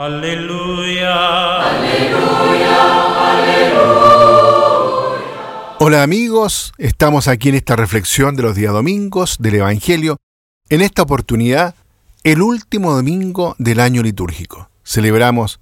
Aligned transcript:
Aleluya. 0.00 1.70
Aleluya. 1.70 3.32
Aleluya. 3.32 4.46
Hola 5.80 6.04
amigos, 6.04 6.72
estamos 6.78 7.26
aquí 7.26 7.48
en 7.48 7.56
esta 7.56 7.74
reflexión 7.74 8.36
de 8.36 8.44
los 8.44 8.54
días 8.54 8.72
domingos 8.72 9.38
del 9.40 9.56
Evangelio. 9.56 10.18
En 10.68 10.82
esta 10.82 11.02
oportunidad, 11.02 11.74
el 12.22 12.42
último 12.42 12.94
domingo 12.94 13.56
del 13.58 13.80
año 13.80 14.04
litúrgico. 14.04 14.70
Celebramos 14.84 15.58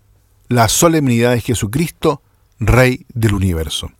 la 0.48 0.68
solemnidad 0.68 1.32
de 1.32 1.40
Jesucristo, 1.40 2.20
Rey 2.60 3.06
del 3.14 3.32
universo. 3.32 3.90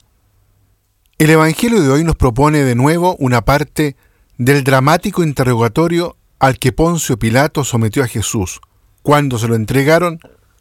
El 1.16 1.30
Evangelio 1.30 1.80
de 1.80 1.88
hoy 1.88 2.04
nos 2.04 2.16
propone 2.16 2.62
de 2.62 2.74
nuevo 2.74 3.16
una 3.18 3.40
parte 3.40 3.96
del 4.36 4.64
dramático 4.64 5.22
interrogatorio 5.22 6.18
al 6.38 6.58
que 6.58 6.72
Poncio 6.72 7.18
Pilato 7.18 7.64
sometió 7.64 8.04
a 8.04 8.06
Jesús 8.06 8.60
cuando 9.06 9.38
se 9.38 9.46
lo 9.46 9.54
entregaron 9.54 10.18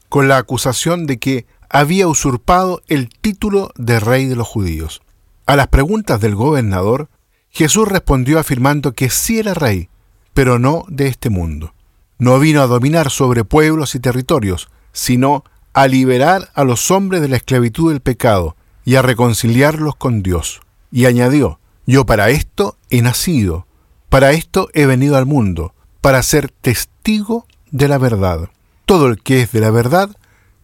con 0.08 0.28
la 0.28 0.38
acusación 0.38 1.08
de 1.08 1.18
que 1.18 1.48
había 1.68 2.08
usurpado 2.08 2.84
el 2.88 3.10
título 3.10 3.72
de 3.76 4.00
rey 4.00 4.28
de 4.28 4.36
los 4.36 4.48
judíos. 4.48 5.02
A 5.48 5.56
las 5.56 5.70
preguntas 5.70 6.22
del 6.22 6.36
gobernador, 6.36 7.10
Jesús 7.50 7.88
respondió 7.88 8.38
afirmando 8.38 8.92
que 8.92 9.10
sí 9.10 9.40
era 9.40 9.56
rey, 9.56 9.90
pero 10.36 10.60
no 10.60 10.86
de 10.90 11.08
este 11.08 11.32
mundo. 11.32 11.74
No 12.20 12.38
vino 12.38 12.62
a 12.62 12.68
dominar 12.68 13.10
sobre 13.10 13.46
pueblos 13.46 13.96
y 13.96 14.00
territorios, 14.00 14.70
sino 14.92 15.44
a 15.74 15.88
liberar 15.88 16.52
a 16.54 16.64
los 16.66 16.92
hombres 16.92 17.24
de 17.24 17.30
la 17.30 17.38
esclavitud 17.38 17.92
del 17.92 18.02
pecado 18.02 18.56
y 18.84 18.94
a 18.94 19.02
reconciliarlos 19.02 19.96
con 19.96 20.22
Dios. 20.22 20.62
Y 20.92 21.06
añadió, 21.08 21.60
yo 21.88 22.06
para 22.06 22.30
esto 22.30 22.78
he 22.92 23.02
nacido, 23.02 23.66
para 24.10 24.34
esto 24.34 24.70
he 24.76 24.86
venido 24.86 25.18
al 25.18 25.26
mundo, 25.26 25.74
para 26.00 26.22
ser 26.22 26.52
testigo 26.52 27.48
de 27.76 27.90
la 27.90 27.98
verdad. 27.98 28.50
Todo 28.86 29.08
el 29.08 29.22
que 29.22 29.42
es 29.42 29.52
de 29.52 29.60
la 29.60 29.70
verdad, 29.70 30.10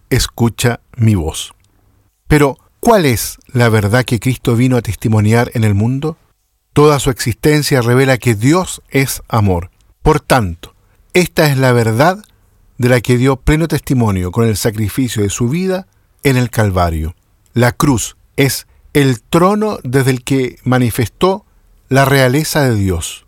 escucha 0.09 0.79
mi 0.95 1.15
voz. 1.15 1.53
Pero, 2.29 2.57
¿cuál 2.79 3.05
es 3.05 3.37
la 3.48 3.67
verdad 3.67 4.05
que 4.05 4.21
Cristo 4.21 4.55
vino 4.55 4.77
a 4.77 4.81
testimoniar 4.81 5.51
en 5.54 5.65
el 5.65 5.73
mundo? 5.73 6.17
Toda 6.71 6.99
su 6.99 7.09
existencia 7.09 7.82
revela 7.82 8.17
que 8.17 8.34
Dios 8.34 8.82
es 8.89 9.21
amor. 9.27 9.71
Por 10.01 10.21
tanto, 10.21 10.73
esta 11.13 11.51
es 11.51 11.57
la 11.57 11.73
verdad 11.73 12.23
de 12.77 12.87
la 12.87 13.01
que 13.01 13.17
dio 13.17 13.35
pleno 13.35 13.67
testimonio 13.67 14.32
con 14.32 14.48
el 14.48 14.55
sacrificio 14.55 15.21
de 15.21 15.29
su 15.29 15.49
vida 15.49 15.87
en 16.23 16.37
el 16.37 16.49
Calvario. 16.49 17.15
La 17.54 17.73
cruz 17.73 18.15
es 18.37 18.67
el 18.93 19.21
trono 19.21 19.79
desde 19.84 20.12
el 20.12 20.23
que 20.23 20.59
manifestó 20.63 21.45
la 21.89 22.05
realeza 22.05 22.62
de 22.62 22.76
Dios 22.76 23.26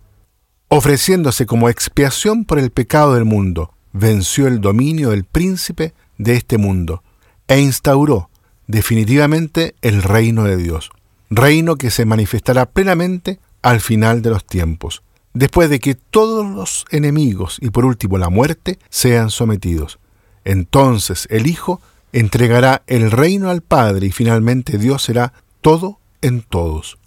ofreciéndose 0.76 1.46
como 1.46 1.70
expiación 1.70 2.46
por 2.46 2.58
el 2.58 2.72
pecado 2.72 3.14
del 3.14 3.26
mundo, 3.26 3.76
venció 3.92 4.48
el 4.48 4.60
dominio 4.60 5.12
del 5.12 5.24
príncipe 5.24 5.94
de 6.18 6.34
este 6.34 6.58
mundo 6.58 7.04
e 7.48 7.60
instauró 7.60 8.32
definitivamente 8.66 9.76
el 9.84 10.02
reino 10.02 10.46
de 10.46 10.58
Dios, 10.58 10.90
reino 11.30 11.76
que 11.76 11.92
se 11.92 12.06
manifestará 12.06 12.66
plenamente 12.66 13.40
al 13.62 13.82
final 13.82 14.24
de 14.24 14.32
los 14.32 14.46
tiempos, 14.46 15.04
después 15.36 15.70
de 15.70 15.80
que 15.80 15.94
todos 15.94 16.44
los 16.44 16.86
enemigos 16.90 17.60
y 17.62 17.70
por 17.70 17.86
último 17.86 18.18
la 18.18 18.30
muerte 18.30 18.80
sean 18.90 19.30
sometidos. 19.30 20.00
Entonces 20.44 21.28
el 21.30 21.46
Hijo 21.46 21.82
entregará 22.14 22.82
el 22.88 23.12
reino 23.12 23.52
al 23.52 23.62
Padre 23.62 24.08
y 24.08 24.12
finalmente 24.12 24.80
Dios 24.80 25.04
será 25.04 25.34
todo 25.62 26.00
en 26.24 26.42
todos. 26.42 26.98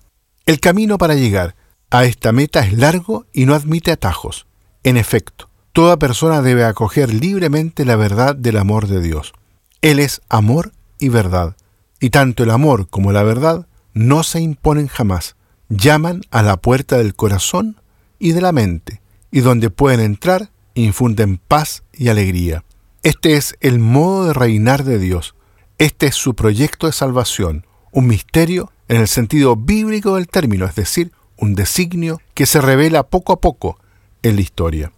El 0.44 0.61
camino 0.61 0.98
para 0.98 1.17
llegar 1.17 1.56
a 1.97 2.05
esta 2.05 2.30
meta 2.30 2.61
es 2.61 2.75
largo 2.75 3.25
y 3.33 3.47
no 3.47 3.55
admite 3.55 3.91
atajos. 3.91 4.47
En 4.83 4.98
efecto, 4.98 5.48
toda 5.72 5.98
persona 5.98 6.42
debe 6.42 6.64
acoger 6.64 7.12
libremente 7.12 7.86
la 7.86 7.97
verdad 7.97 8.36
del 8.36 8.58
amor 8.58 8.86
de 8.86 9.00
Dios. 9.00 9.33
Él 9.80 9.98
es 9.98 10.20
amor 10.28 10.72
y 10.98 11.08
verdad, 11.08 11.56
y 11.98 12.11
tanto 12.11 12.42
el 12.42 12.50
amor 12.50 12.86
como 12.88 13.12
la 13.12 13.22
verdad 13.22 13.66
no 13.94 14.25
se 14.25 14.42
imponen 14.42 14.88
jamás, 14.88 15.36
llaman 15.70 16.20
a 16.30 16.42
la 16.42 16.58
puerta 16.58 16.98
del 16.98 17.15
corazón 17.15 17.81
y 18.19 18.32
de 18.32 18.43
la 18.43 18.53
mente, 18.53 19.00
y 19.31 19.41
donde 19.41 19.70
pueden 19.70 20.00
entrar 20.00 20.50
infunden 20.75 21.38
paz 21.38 21.82
y 21.94 22.09
alegría. 22.09 22.62
Este 23.04 23.37
es 23.37 23.56
el 23.60 23.78
modo 23.78 24.26
de 24.26 24.34
reinar 24.34 24.84
de 24.84 24.99
Dios. 24.99 25.34
Este 25.78 26.09
es 26.09 26.15
su 26.15 26.34
proyecto 26.34 26.88
de 26.88 26.93
salvación, 26.93 27.65
un 27.91 28.06
misterio 28.06 28.70
en 28.88 28.99
el 28.99 29.09
sentido 29.09 29.56
bíblico 29.56 30.16
del 30.16 30.28
término, 30.28 30.66
es 30.66 30.75
decir, 30.75 31.10
un 31.38 31.54
designio 31.54 32.20
que 32.34 32.47
se 32.47 32.60
revela 32.60 33.04
poco 33.04 33.32
a 33.32 33.41
poco 33.41 33.78
en 34.22 34.36
la 34.36 34.42
historia. 34.42 34.92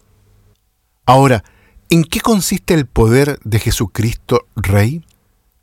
Ahora, 1.07 1.45
¿en 1.91 2.05
qué 2.05 2.21
consiste 2.21 2.75
el 2.75 2.87
poder 2.87 3.39
de 3.45 3.59
Jesucristo 3.59 4.47
Rey? 4.57 5.05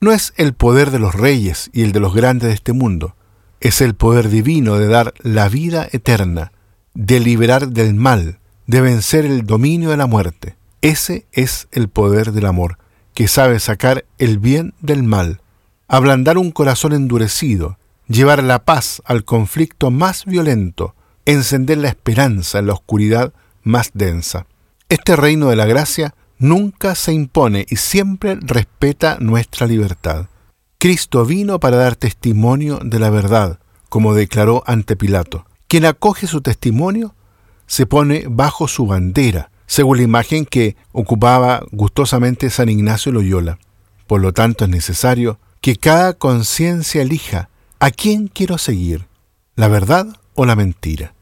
No 0.01 0.11
es 0.11 0.33
el 0.37 0.53
poder 0.53 0.91
de 0.91 0.99
los 0.99 1.15
reyes 1.15 1.69
y 1.73 1.83
el 1.83 1.91
de 1.91 1.99
los 1.99 2.13
grandes 2.13 2.49
de 2.49 2.55
este 2.55 2.73
mundo, 2.73 3.15
es 3.59 3.81
el 3.81 3.95
poder 3.95 4.29
divino 4.29 4.77
de 4.77 4.87
dar 4.87 5.13
la 5.21 5.49
vida 5.49 5.87
eterna, 5.91 6.51
de 6.93 7.19
liberar 7.19 7.69
del 7.69 7.95
mal, 7.95 8.39
de 8.67 8.81
vencer 8.81 9.25
el 9.25 9.45
dominio 9.45 9.89
de 9.89 9.97
la 9.97 10.07
muerte. 10.07 10.55
Ese 10.81 11.25
es 11.31 11.67
el 11.71 11.89
poder 11.89 12.31
del 12.31 12.45
amor, 12.45 12.77
que 13.13 13.27
sabe 13.27 13.59
sacar 13.59 14.05
el 14.17 14.37
bien 14.37 14.73
del 14.81 15.03
mal, 15.03 15.41
ablandar 15.87 16.37
un 16.37 16.51
corazón 16.51 16.93
endurecido, 16.93 17.79
llevar 18.07 18.43
la 18.43 18.63
paz 18.65 19.01
al 19.05 19.23
conflicto 19.23 19.91
más 19.91 20.25
violento, 20.25 20.95
encender 21.25 21.77
la 21.79 21.89
esperanza 21.89 22.59
en 22.59 22.67
la 22.67 22.73
oscuridad 22.73 23.33
más 23.63 23.91
densa. 23.93 24.45
Este 24.89 25.15
reino 25.15 25.49
de 25.49 25.55
la 25.55 25.65
gracia 25.65 26.15
nunca 26.37 26.95
se 26.95 27.13
impone 27.13 27.65
y 27.69 27.77
siempre 27.77 28.37
respeta 28.41 29.17
nuestra 29.19 29.67
libertad. 29.67 30.27
Cristo 30.77 31.25
vino 31.25 31.59
para 31.59 31.77
dar 31.77 31.95
testimonio 31.95 32.79
de 32.83 32.99
la 32.99 33.09
verdad, 33.09 33.59
como 33.89 34.13
declaró 34.13 34.63
ante 34.67 34.95
Pilato. 34.95 35.45
Quien 35.67 35.85
acoge 35.85 36.27
su 36.27 36.41
testimonio 36.41 37.15
se 37.65 37.87
pone 37.87 38.25
bajo 38.29 38.67
su 38.67 38.85
bandera, 38.85 39.49
según 39.65 39.97
la 39.97 40.03
imagen 40.03 40.45
que 40.45 40.75
ocupaba 40.91 41.63
gustosamente 41.71 42.51
San 42.51 42.69
Ignacio 42.69 43.11
Loyola. 43.11 43.57
Por 44.05 44.21
lo 44.21 44.33
tanto 44.33 44.65
es 44.65 44.69
necesario 44.69 45.39
que 45.61 45.77
cada 45.77 46.13
conciencia 46.13 47.01
elija 47.01 47.49
¿A 47.85 47.91
quién 47.91 48.29
quiero 48.29 48.57
seguir? 48.57 49.05
¿La 49.55 49.67
verdad 49.67 50.07
o 50.33 50.47
la 50.47 50.55
mentira? 50.55 51.13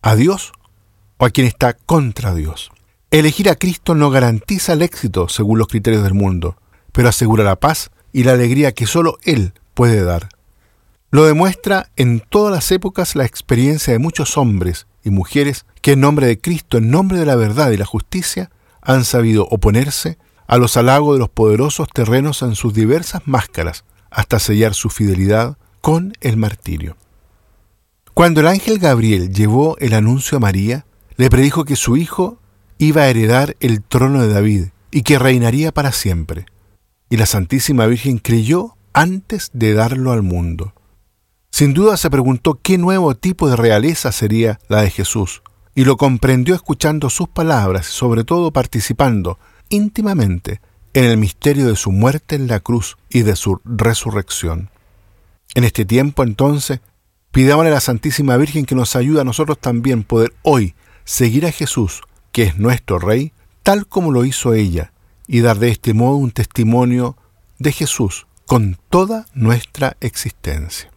¿A 0.00 0.14
Dios 0.14 0.52
o 1.16 1.24
a 1.26 1.30
quien 1.30 1.44
está 1.44 1.72
contra 1.72 2.36
Dios? 2.36 2.70
Elegir 3.10 3.50
a 3.50 3.56
Cristo 3.56 3.96
no 3.96 4.08
garantiza 4.08 4.74
el 4.74 4.82
éxito 4.82 5.28
según 5.28 5.58
los 5.58 5.66
criterios 5.66 6.04
del 6.04 6.14
mundo, 6.14 6.56
pero 6.92 7.08
asegura 7.08 7.42
la 7.42 7.58
paz 7.58 7.90
y 8.12 8.22
la 8.22 8.34
alegría 8.34 8.70
que 8.70 8.86
solo 8.86 9.18
Él 9.24 9.54
puede 9.74 10.04
dar. 10.04 10.28
Lo 11.10 11.24
demuestra 11.24 11.90
en 11.96 12.20
todas 12.20 12.54
las 12.54 12.70
épocas 12.70 13.16
la 13.16 13.24
experiencia 13.24 13.92
de 13.92 13.98
muchos 13.98 14.36
hombres 14.36 14.86
y 15.02 15.10
mujeres 15.10 15.66
que 15.82 15.94
en 15.94 16.00
nombre 16.00 16.28
de 16.28 16.40
Cristo, 16.40 16.78
en 16.78 16.92
nombre 16.92 17.18
de 17.18 17.26
la 17.26 17.34
verdad 17.34 17.72
y 17.72 17.76
la 17.76 17.86
justicia, 17.86 18.52
han 18.82 19.04
sabido 19.04 19.48
oponerse 19.50 20.16
a 20.46 20.58
los 20.58 20.76
halagos 20.76 21.16
de 21.16 21.18
los 21.18 21.28
poderosos 21.28 21.88
terrenos 21.92 22.42
en 22.42 22.54
sus 22.54 22.72
diversas 22.72 23.22
máscaras, 23.26 23.84
hasta 24.12 24.38
sellar 24.38 24.74
su 24.74 24.90
fidelidad 24.90 25.58
con 25.80 26.12
el 26.20 26.36
martirio. 26.36 26.96
Cuando 28.14 28.40
el 28.40 28.48
ángel 28.48 28.78
Gabriel 28.78 29.32
llevó 29.32 29.76
el 29.78 29.94
anuncio 29.94 30.38
a 30.38 30.40
María, 30.40 30.86
le 31.16 31.30
predijo 31.30 31.64
que 31.64 31.76
su 31.76 31.96
hijo 31.96 32.38
iba 32.78 33.02
a 33.02 33.08
heredar 33.08 33.56
el 33.60 33.82
trono 33.82 34.22
de 34.22 34.32
David 34.32 34.64
y 34.90 35.02
que 35.02 35.18
reinaría 35.18 35.72
para 35.72 35.92
siempre. 35.92 36.46
Y 37.10 37.16
la 37.16 37.26
Santísima 37.26 37.86
Virgen 37.86 38.18
creyó 38.18 38.76
antes 38.92 39.50
de 39.52 39.74
darlo 39.74 40.12
al 40.12 40.22
mundo. 40.22 40.74
Sin 41.50 41.74
duda 41.74 41.96
se 41.96 42.10
preguntó 42.10 42.60
qué 42.62 42.78
nuevo 42.78 43.14
tipo 43.14 43.48
de 43.48 43.56
realeza 43.56 44.12
sería 44.12 44.58
la 44.68 44.82
de 44.82 44.90
Jesús, 44.90 45.42
y 45.74 45.84
lo 45.84 45.96
comprendió 45.96 46.54
escuchando 46.54 47.10
sus 47.10 47.28
palabras 47.28 47.88
y 47.88 47.92
sobre 47.92 48.24
todo 48.24 48.52
participando 48.52 49.38
íntimamente 49.68 50.60
en 50.94 51.04
el 51.04 51.16
misterio 51.16 51.66
de 51.66 51.76
su 51.76 51.92
muerte 51.92 52.36
en 52.36 52.48
la 52.48 52.60
cruz 52.60 52.96
y 53.08 53.22
de 53.22 53.36
su 53.36 53.60
resurrección. 53.64 54.70
En 55.54 55.64
este 55.64 55.84
tiempo, 55.84 56.22
entonces, 56.22 56.80
pidámosle 57.32 57.70
a 57.70 57.74
la 57.74 57.80
Santísima 57.80 58.36
Virgen 58.36 58.64
que 58.64 58.74
nos 58.74 58.96
ayude 58.96 59.20
a 59.20 59.24
nosotros 59.24 59.58
también 59.58 60.04
poder 60.04 60.34
hoy 60.42 60.74
seguir 61.04 61.46
a 61.46 61.52
Jesús, 61.52 62.02
que 62.32 62.44
es 62.44 62.58
nuestro 62.58 62.98
Rey, 62.98 63.32
tal 63.62 63.86
como 63.86 64.12
lo 64.12 64.24
hizo 64.24 64.54
ella, 64.54 64.92
y 65.26 65.40
dar 65.40 65.58
de 65.58 65.70
este 65.70 65.94
modo 65.94 66.16
un 66.16 66.30
testimonio 66.30 67.16
de 67.58 67.72
Jesús 67.72 68.26
con 68.46 68.78
toda 68.88 69.26
nuestra 69.34 69.96
existencia. 70.00 70.90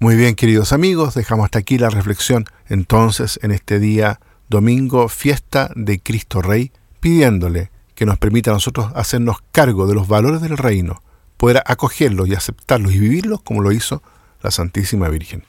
Muy 0.00 0.14
bien, 0.14 0.36
queridos 0.36 0.72
amigos, 0.72 1.14
dejamos 1.14 1.46
hasta 1.46 1.58
aquí 1.58 1.76
la 1.76 1.90
reflexión 1.90 2.44
entonces 2.68 3.40
en 3.42 3.50
este 3.50 3.80
día 3.80 4.20
domingo, 4.48 5.08
fiesta 5.08 5.70
de 5.74 5.98
Cristo 5.98 6.40
Rey, 6.40 6.70
pidiéndole 7.00 7.70
que 7.96 8.06
nos 8.06 8.16
permita 8.18 8.52
a 8.52 8.54
nosotros 8.54 8.92
hacernos 8.94 9.38
cargo 9.50 9.88
de 9.88 9.94
los 9.94 10.06
valores 10.06 10.40
del 10.40 10.56
reino, 10.56 11.02
poder 11.38 11.62
acogerlos 11.64 12.28
y 12.28 12.34
aceptarlos 12.34 12.92
y 12.92 12.98
vivirlos 12.98 13.40
como 13.40 13.62
lo 13.62 13.72
hizo 13.72 14.02
la 14.42 14.50
Santísima 14.50 15.08
Virgen. 15.08 15.44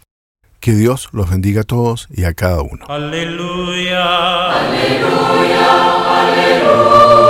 Que 0.61 0.71
Dios 0.73 1.09
los 1.11 1.29
bendiga 1.29 1.61
a 1.61 1.65
todos 1.65 2.07
y 2.09 2.23
a 2.23 2.33
cada 2.33 2.61
uno. 2.61 2.85
Aleluya. 2.87 4.51
Aleluya. 4.51 6.21
Aleluya. 6.21 7.28